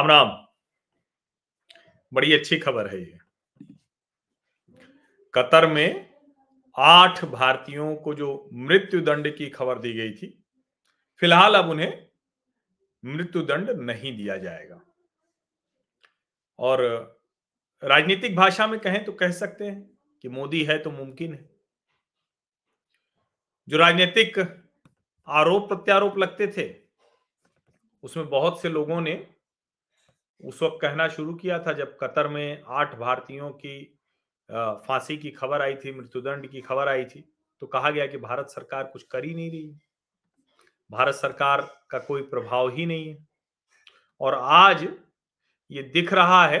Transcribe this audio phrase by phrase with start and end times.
[0.00, 0.46] राम राम
[2.14, 3.18] बड़ी अच्छी खबर है ये।
[5.34, 6.14] कतर में
[6.78, 10.44] आठ भारतीयों को जो मृत्यु दंड की खबर दी गई थी,
[11.18, 12.06] फ़िलहाल अब उन्हें
[13.04, 14.80] मृत्यु दंड नहीं दिया जाएगा।
[16.58, 16.82] और
[17.84, 21.50] राजनीतिक भाषा में कहें तो कह सकते हैं कि मोदी है तो मुमकिन है।
[23.68, 24.38] जो राजनीतिक
[25.28, 26.74] आरोप प्रत्यारोप लगते थे,
[28.02, 29.39] उसमें बहुत से लोगों ने
[30.40, 33.78] उस वक्त कहना शुरू किया था जब कतर में आठ भारतीयों की
[34.48, 37.20] फांसी की खबर आई थी, मृत्युदंड की खबर आई थी।
[37.62, 39.78] तो कहा गया कि भारत सरकार कुछ कर ही नहीं रही
[40.90, 43.26] भारत सरकार का कोई प्रभाव ही नहीं है।
[44.20, 44.82] और आज
[45.70, 46.58] ये दिख रहा है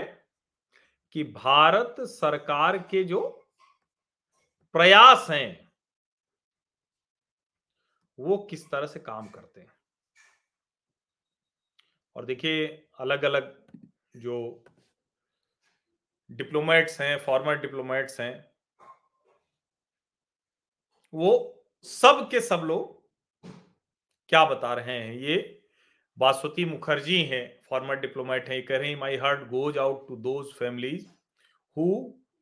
[1.14, 3.20] कि भारत सरकार के जो
[4.74, 5.70] प्रयास हैं,
[8.18, 9.72] वो किस तरह से काम करते हैं।
[12.16, 12.66] और देखिए
[13.00, 13.59] अलग अलग
[14.14, 14.64] जो
[16.30, 18.34] डिप्लोमेट्स हैं फॉर्मर डिप्लोमेट्स हैं
[21.12, 21.30] वो
[21.86, 22.98] सब के सब लोग
[24.28, 25.12] क्या बता रहे हैं?
[25.14, 25.36] ये
[26.18, 30.52] बासवती मुखर्जी हैं फॉर्मर डिप्लोमेट हैं कह रहे हैं my heart goes out to those
[30.58, 31.06] families
[31.76, 31.86] who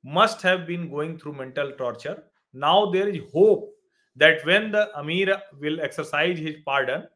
[0.05, 2.23] must have been going through mental torture
[2.55, 3.75] now there is hope
[4.17, 7.07] that when the emir will exercise his pardon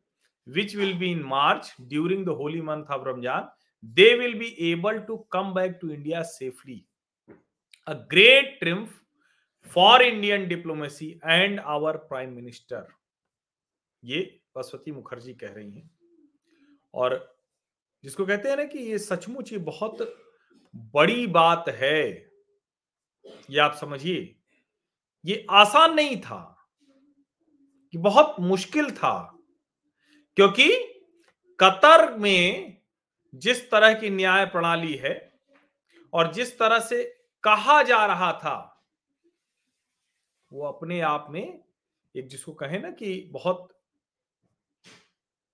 [0.47, 3.49] which will be in March during the holy month of Ramjan,
[3.85, 6.87] they will be able to come back to India safely
[7.87, 9.03] a great triumph
[9.71, 12.87] for Indian diplomacy and our prime minister
[14.05, 15.91] ये सरस्वती मुखर्जी कह रही हैं।
[16.95, 17.37] और
[18.05, 20.17] जिसको कहते हैं ना कि ये सचमुच ये बहुत
[20.77, 22.31] बड़ी बात है।
[23.51, 24.37] ये आप समझिए,
[25.25, 26.71] ये आसान नहीं था।
[27.95, 29.39] ये बहुत मुश्किल था।
[30.37, 30.77] क्योंकि
[31.61, 32.82] कतर में
[33.35, 35.33] जिस तरह की न्याय प्रणाली है
[36.13, 37.05] और जिस तरह से
[37.43, 38.85] कहा जा रहा था
[40.53, 41.65] वो अपने आप में
[42.17, 43.69] एक जिसको कहे ना कि बहुत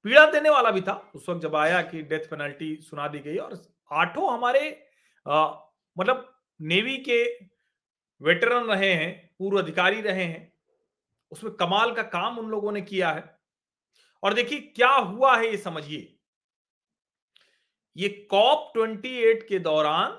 [0.05, 3.37] पीड़ा देने वाला भी था। उस वक्त जब आया कि डेथ पेनल्टी सुना दी गई
[3.37, 4.89] और आठों हमारे
[5.28, 5.49] आ,
[5.99, 7.25] मतलब नेवी के
[8.21, 10.53] वेटरन रहे हैं पूर्व अधिकारी रहे हैं
[11.31, 13.39] उसमें कमाल का काम उन लोगों ने किया है।
[14.22, 16.17] और देखिए क्या हुआ है ये समझिए।
[17.98, 20.10] ये कॉप 28 के दौरान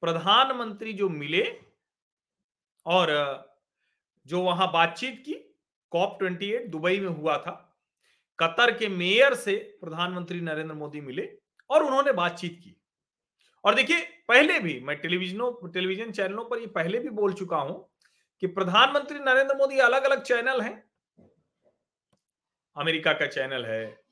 [0.00, 1.42] प्रधानमंत्री जो मिले
[2.86, 3.10] और
[4.26, 5.34] जो वहाँ बातचीत की,
[5.90, 7.52] कॉप 28 दुबई में हुआ था,
[8.40, 11.28] कतर के मेयर से प्रधानमंत्री नरेंद्र मोदी मिले
[11.70, 12.76] और उन्होंने बातचीत की।
[13.64, 17.90] और देखिए, पहले भी, मैं टेलीविजनों, टेलीविज़न चैनलों पर ये पहले भी बोल चुका हूँ
[18.40, 20.84] कि प्रधानमंत्री नरेंद्र मोदी अलग अलग चैनल हैं।
[22.76, 24.07] अमेरिका का चैनल है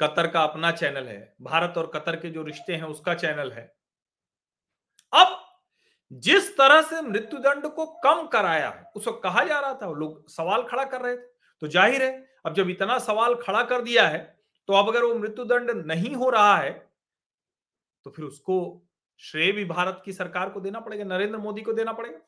[0.00, 3.72] कतर का अपना चैनल है, भारत और कतर के जो रिश्ते हैं उसका चैनल है।
[5.12, 5.40] अब
[6.22, 10.84] जिस तरह से मृत्युदंड को कम कराया, उसको कहा जा रहा था, लोग सवाल खड़ा
[10.84, 14.18] कर रहे थे। तो ज़ाहिर है, अब जब इतना सवाल खड़ा कर दिया है
[14.68, 16.70] तो अब अगर वो मृत्युदंड नहीं हो रहा है
[18.06, 18.56] तो फिर उसको
[19.20, 22.18] श्रेय भी भारत की सरकार को देना पड़ेगा, नरेंद्र मोदी को देना पड़ेगा।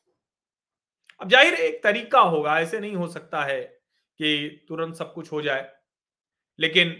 [1.21, 5.31] अब ज़ाहिर है, एक तरीका होगा, ऐसे नहीं हो सकता है कि तुरंत सब कुछ
[5.31, 5.71] हो जाए,
[6.59, 6.95] लेकिन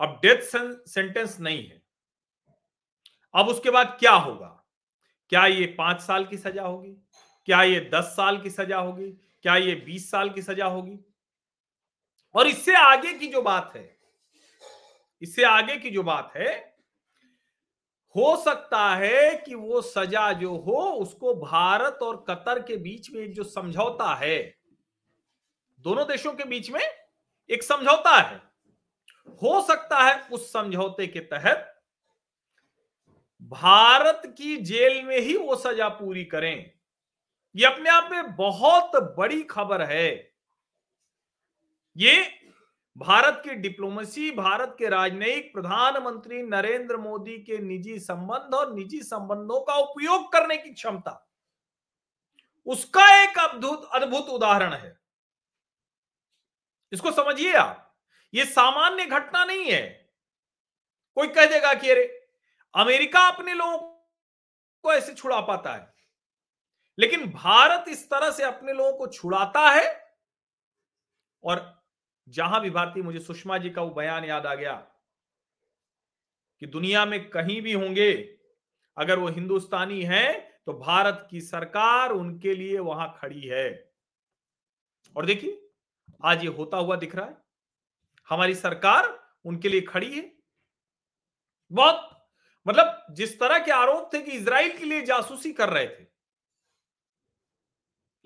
[0.00, 0.40] अब डेथ
[0.88, 1.82] सेंटेंस नहीं है।
[3.34, 4.56] अब उसके बाद क्या होगा?
[5.28, 6.96] क्या ये पाँच साल की सजा होगी?
[7.48, 9.10] क्या ये दस साल की सजा होगी?
[9.42, 10.98] क्या ये बीस साल की सजा होगी?
[12.34, 13.98] और इससे आगे की जो बात है,
[15.22, 16.58] इससे आगे की जो बात है,
[18.14, 23.20] हो सकता है कि वो सजा जो हो, उसको भारत और कतर के बीच में
[23.22, 24.38] एक जो समझौता है,
[25.80, 26.80] दोनों देशों के बीच में
[27.50, 28.49] एक समझौता है।
[29.42, 31.66] हो सकता है उस समझौते के तहत
[33.42, 36.72] भारत की जेल में ही वो सजा पूरी करें।
[37.56, 40.34] ये अपने आप में बहुत बड़ी खबर है।
[41.96, 42.40] ये
[42.96, 49.60] भारत की डिप्लोमेसी, भारत के राजनयिक, प्रधानमंत्री नरेंद्र मोदी के निजी संबंध और निजी संबंधों
[49.60, 51.30] का उपयोग करने की क्षमता।
[52.66, 55.00] उसका एक अद्भुत अद्भुत उदाहरण है।
[56.92, 57.89] इसको समझिए आप।
[58.34, 59.86] ये सामान्य घटना नहीं है।
[61.16, 62.04] कोई कह देगा कि अरे,
[62.74, 63.78] अमेरिका अपने लोगों
[64.84, 65.88] को ऐसे छुड़ा पाता है,
[66.98, 69.88] लेकिन भारत इस तरह से अपने लोगों को छुड़ाता है।
[71.44, 71.82] और
[72.28, 74.72] जहाँ भी भारतीय, मुझे सुषमा जी का वो बयान याद आ गया
[76.62, 78.12] कि दुनिया में कहीं भी होंगे,
[78.96, 83.68] अगर वो हिंदुस्तानी हैं तो भारत की सरकार उनके लिए वहाँ खड़ी है।
[85.16, 85.60] और देखिए,
[86.24, 87.36] आज ये होता हुआ दिख रहा है।
[88.30, 90.32] हमारी सरकार उनके लिए खड़ी है।
[91.72, 92.28] बहुत
[92.68, 96.06] मतलब जिस तरह के आरोप थे कि इसराइल के लिए जासूसी कर रहे थे।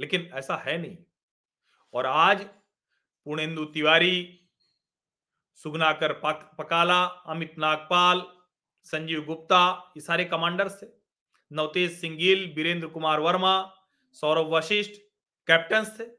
[0.00, 0.98] लेकिन ऐसा है नहीं।
[1.92, 2.44] और आज
[3.24, 4.48] पूर्णेंदु तिवारी,
[5.54, 6.12] सुगनाकर
[6.58, 8.36] पकाला, अमित नागपाल,
[8.84, 10.86] संजीव गुप्ता, ये सारे कमांडर्स थे।
[11.52, 13.74] नवतेज सिंगिल वीरेंद्र कुमार वर्मा
[14.12, 14.92] सौरभ वशिष्ठ
[15.46, 16.10] कैप्टन थे।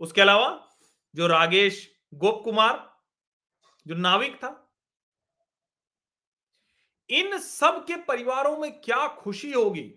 [0.00, 0.76] उसके अलावा
[1.14, 3.00] जो रागेश गोप कुमार,
[3.86, 4.72] जो नाविक था।
[7.10, 9.94] इन सब के परिवारों में क्या खुशी होगी?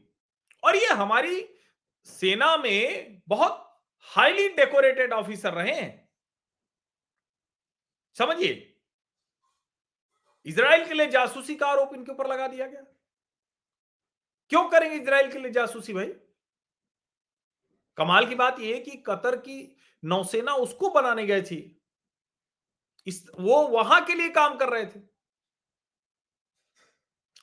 [0.64, 1.60] और ये हमारी
[2.04, 6.10] सेना में बहुत हाईली डेकोरेटेड ऑफिसर रहे हैं।
[8.18, 8.72] समझिए?
[10.46, 12.82] इसराइल के लिए जासूसी का आरोप इनके ऊपर लगा दिया गया।
[14.50, 16.14] क्यों करेंगे इसराइल के लिए जासूसी भाई?
[17.98, 21.82] कमाल की बात यह कि कतर की नौसेना उसको बनाने गए थी।
[23.08, 25.00] इस वो वहाँ के लिए काम कर रहे थे।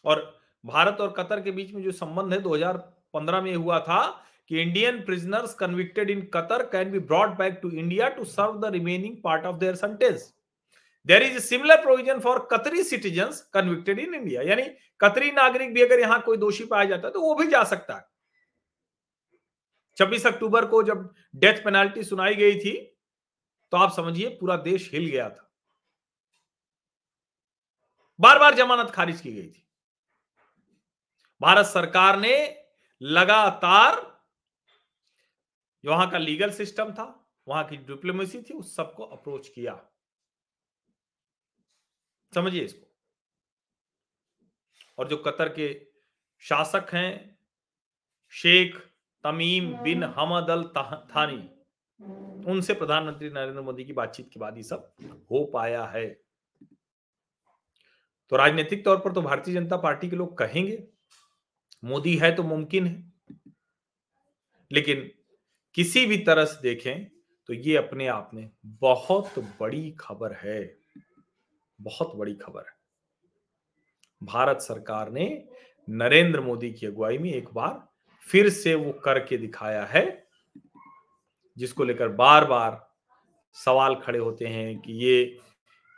[0.04, 0.20] और
[0.64, 4.02] भारत और कतर के बीच में जो संबंध है 2015 में हुआ था
[4.50, 8.72] कि Indian prisoners convicted in Qatar can be brought back to India to serve the
[8.72, 10.32] remaining part of their sentence
[11.06, 14.62] there is similar provision for Qatari citizen convicted in India यानी
[15.00, 17.94] कतरी नागरिक भी अगर यहाँ कोई दोषी पाया जाता है तो वो भी जा सकता
[17.96, 18.04] है।
[19.96, 22.76] छब्बीस अक्टूबर को जब डेथ पेनाल्टी सुनाई गई थी
[23.72, 25.48] तो आप समझिए पूरा देश हिल गया था।
[28.22, 29.66] बार बार जमानत खारिज की गई थी।
[31.40, 32.64] भारत सरकार ने
[33.00, 34.00] लगातार
[35.84, 39.88] वहाँ का लीगल सिस्टम था वहाँ की डिप्लोमेसी थी उस सबको अप्रोच किया।
[42.34, 42.86] समझिए इसको।
[44.98, 45.86] और जो कतर के
[46.38, 47.38] शासक हैं
[48.28, 48.76] शेख
[49.24, 50.62] तमीम बिन हमद अल
[51.16, 51.48] थानी
[52.46, 54.92] उनसे प्रधानमंत्री नरेंद्र मोदी की बातचीत के बाद ये सब
[55.30, 56.21] हो पाया है।
[58.32, 60.82] तो राजनीतिक तौर पर तो भारतीय जनता पार्टी के लोग कहेंगे,
[61.82, 63.42] मोदी है तो मुमकिन है।
[64.70, 65.10] लेकिन
[65.74, 67.04] किसी भी तरह से देखें
[67.48, 70.78] तो ये अपने आप में बहुत बड़ी खबर है,
[71.80, 72.74] बहुत बड़ी खबर है।
[74.22, 75.26] भारत सरकार ने
[75.88, 77.86] नरेंद्र मोदी की अगुवाई में एक बार
[78.28, 80.26] फिर से वो करके दिखाया है,
[81.56, 82.84] जिसको लेकर बार बार
[83.56, 85.38] सवाल खड़े होते हैं कि ये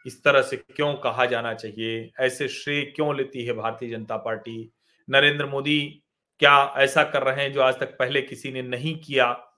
[0.06, 2.12] इस तरह से क्यों कहा जाना चाहिए?
[2.20, 4.72] ऐसे श्रेय क्यों लेती है भारतीय जनता पार्टी?
[5.10, 6.02] नरेंद्र मोदी
[6.38, 9.50] क्या ऐसा कर रहे हैं जो आज तक पहले किसी ने नहीं किया?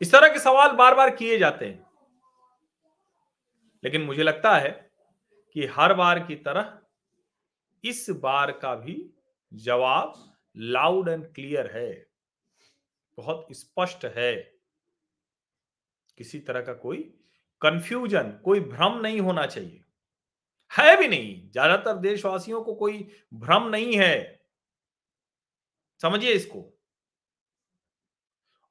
[0.00, 1.90] इस तरह के सवाल बार बार किए जाते हैं।
[3.84, 4.90] लेकिन मुझे लगता है
[5.54, 6.78] कि हर बार की तरह
[7.84, 9.10] इस बार का भी
[9.54, 12.06] जवाब लाउड एंड क्लियर है।
[13.16, 14.54] बहुत स्पष्ट है।
[16.18, 17.19] किसी तरह का कोई
[17.62, 19.80] कंफ्यूजन कोई भ्रम नहीं होना चाहिए।
[20.70, 24.40] है भी नहीं। ज़्यादातर देशवासियों को कोई भ्रम नहीं है।
[26.00, 26.70] समझिए इसको।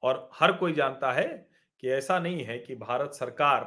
[0.02, 1.26] और हर कोई जानता है
[1.82, 3.64] कि ऐसा नहीं है कि भारत सरकार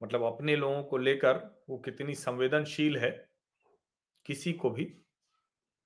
[0.00, 1.36] मतलब अपने लोगों को लेकर
[1.68, 3.10] वो कितनी संवेदनशील है।
[4.26, 4.84] किसी को भी।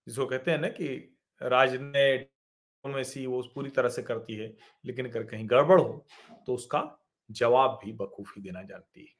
[0.06, 0.88] जिसको कहते हैं ना कि
[1.40, 2.28] राजनीति
[2.84, 4.48] में सी वो पूरी तरह से करती है,
[4.84, 6.06] लेकिन अगर कहीं गड़बड़ हो
[6.46, 6.80] तो उसका
[7.30, 9.16] जवाब भी बखूफी देना जानती है।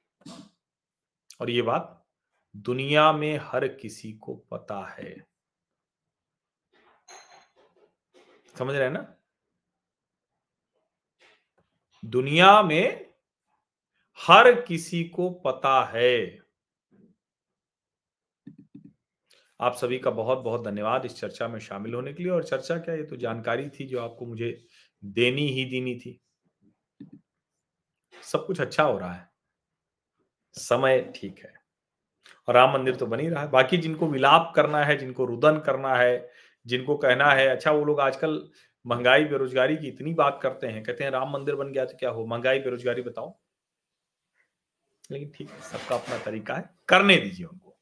[1.40, 2.06] और ये बात
[2.56, 5.26] दुनिया में हर किसी को पता है।
[8.58, 9.16] समझ रहे हैं ना?
[12.04, 13.14] दुनिया में
[14.18, 16.38] हर किसी को पता है।
[19.60, 22.78] आप सभी का बहुत बहुत धन्यवाद इस चर्चा में शामिल होने के लिए। और चर्चा
[22.78, 24.66] क्या, ये तो जानकारी थी जो आपको मुझे
[25.04, 26.20] देनी ही देनी थी।
[28.22, 29.30] सब कुछ अच्छा हो रहा है।
[30.52, 31.54] समय ठीक है।
[32.48, 35.58] और राम मंदिर तो बन ही रहा है। बाकी जिनको विलाप करना है, जिनको रुदन
[35.58, 36.32] करना है,
[36.66, 38.50] जिनको कहना है अच्छा वो लोग आजकल
[38.86, 42.10] महँगाई, बेरोजगारी की इतनी बात करते हैं, कहते हैं, राम मंदिर बन गया तो क्या
[42.10, 42.26] हो?
[42.26, 43.38] महँगाई, बेरोजगारी बताओ।
[45.10, 47.78] लेकिन ठीक है, सबका अपना तरीका है। करने दीजिए उनको।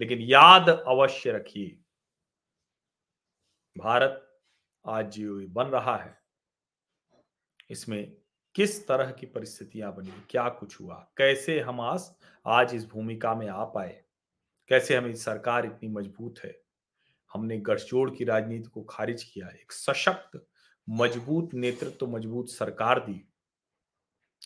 [0.00, 1.78] लेकिन याद अवश्य रखिए,
[3.78, 4.40] भारत
[4.88, 5.16] आज
[5.48, 6.18] बन रहा है।
[7.70, 8.16] इसमें
[8.56, 12.10] किस तरह की परिस्थितियाँ बनी, क्या कुछ हुआ, कैसे हम आज
[12.46, 14.00] आज इस भूमिका में आ पाए,
[14.70, 16.54] कैसे हमें सरकार इतनी मज़बूत है?
[17.30, 20.40] हमने गठजोड़ की राजनीति को खारिज किया, एक सशक्त,
[20.88, 23.20] मज़बूत नेतृत्व तो मज़बूत सरकार दी।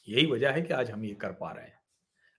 [0.09, 1.81] यही वजह है कि आज हम ये कर पा रहे हैं।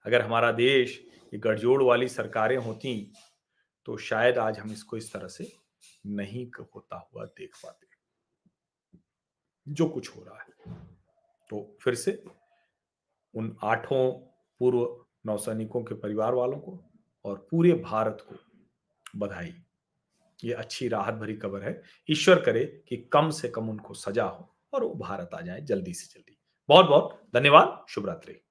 [0.05, 0.99] अगर हमारा देश,
[1.33, 3.11] ये गठजोड़ वाली सरकारें होती
[3.87, 5.51] तो शायद आज हम इसको इस तरह से
[6.05, 7.87] नहीं होता हुआ देख पाते।
[9.67, 10.90] जो कुछ हो रहा है।
[11.51, 12.23] तो फिर से
[13.35, 14.11] उन आठों
[14.59, 16.79] पूर्व नौसैनिकों के परिवार वालों को
[17.25, 18.35] और पूरे भारत को
[19.19, 19.53] बधाई।
[20.43, 24.55] ये अच्छी राहत भरी खबर है। ईश्वर करे कि कम से कम उनको सजा हो
[24.73, 26.37] और वो भारत आ जाए जल्दी से जल्दी।
[26.69, 28.41] बहुत बहुत धन्यवाद। शुभ रात्रि